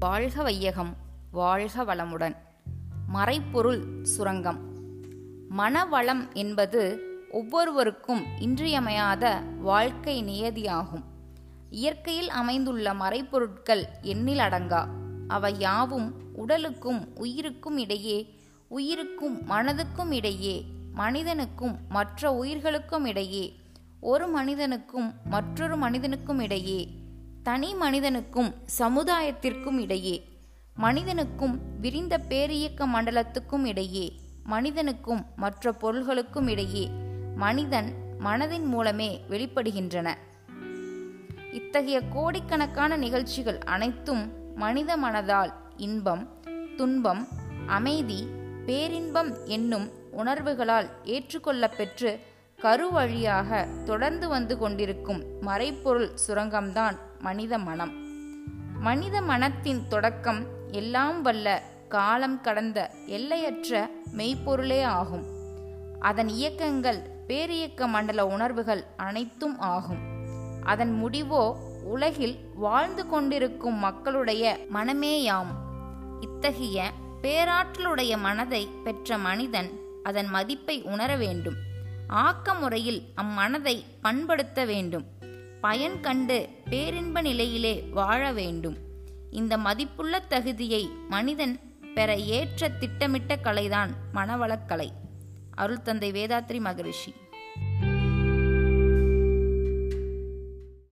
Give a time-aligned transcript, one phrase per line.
[0.00, 0.96] வாழ்க வையகம்
[1.30, 2.36] வாழ்க வளமுடன்.
[3.14, 4.58] மறைப்பொருள் சுரங்கம்.
[5.58, 11.02] மனவளம் என்பது ஒவ்வொருவருக்கும் இன்றியமையாத வாழ்க்கை நியதியாகும்.
[11.70, 14.88] இயற்கையில் அமைந்துள்ள மறைப்பொருட்கள் எண்ணில் அடங்கா.
[15.28, 18.34] அவை யாவும் உடலுக்கும் உயிருக்கும் இடையே
[18.68, 23.56] உயிருக்கும் மனதுக்கும் இடையே மனிதனுக்கும் மற்ற உயிர்களுக்கும் இடையே
[24.00, 27.06] ஒரு மனிதனுக்கும் மற்றொரு மனிதனுக்கும் இடையே
[27.42, 30.28] தனி மனிதனுக்கும் சமுதாயத்திற்கும் இடையே
[30.74, 36.90] மனிதனுக்கும் விரிந்த பேரியக்க மண்டலத்துக்கும் இடையே மனிதனுக்கும் மற்ற பொருள்களுக்கும் இடையே
[37.36, 40.14] மனிதன் மனதின் மூலமே வெளிப்படுகின்றன.
[41.52, 46.42] இத்தகைய கோடிக்கணக்கான நிகழ்ச்சிகள் அனைத்தும் மனித மனதால் இன்பம்
[46.76, 47.28] துன்பம்
[47.66, 48.26] அமைதி
[48.66, 52.18] பேரின்பம் என்னும் உணர்வுகளால் ஏற்றுக்கொள்ளப்பெற்று
[52.62, 57.92] கருவழியாக தொடர்ந்து வந்து கொண்டிருக்கும் மறைப்பொருள் சுரங்கம்தான் மனித மனம்.
[58.80, 65.24] மனித மனத்தின் தொடக்கம் எல்லாம் வல்ல காலம் கடந்த எல்லையற்ற மெய்ப்பொருளே ஆகும்.
[66.00, 70.02] அதன் இயக்கங்கள் பேரியக்க மண்டல உணர்வுகள் அனைத்தும் ஆகும்.
[70.62, 75.52] அதன் முடிவோ உலகில் வாழ்ந்து கொண்டிருக்கும் மக்களுடைய மனமேயாம்.
[76.20, 76.90] இத்தகைய
[77.22, 79.70] பேராற்றலுடைய மனதை பெற்ற மனிதன்
[80.02, 81.54] அதன் மதிப்பை உணர வேண்டும்.
[82.08, 85.06] ஆக்க முறையில் அம்மனதை பண்படுத்த வேண்டும்.
[85.60, 88.76] பயன் கண்டு பேரின்ப நிலையிலே வாழ வேண்டும்.
[89.30, 91.60] இந்த மதிப்புள்ள தகுதியை மனிதன்
[91.94, 94.90] பெற ஏற்ற திட்டமிட்ட கலைதான் மனவளக்கலை.
[95.50, 97.14] அருள் தந்தை வேதாத்ரி மகரிஷி.